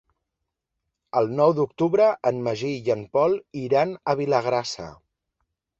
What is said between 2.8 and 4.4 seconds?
i en Pol iran a